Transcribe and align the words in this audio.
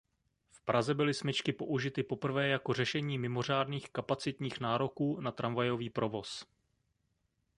V 0.51 0.61
Praze 0.61 0.93
byly 0.93 1.13
smyčky 1.13 1.53
použity 1.53 2.03
poprvé 2.03 2.47
jako 2.47 2.73
řešení 2.73 3.17
mimořádných 3.19 3.89
kapacitních 3.89 4.59
nároků 4.59 5.21
na 5.21 5.31
tramvajový 5.31 5.89
provoz. 5.89 6.45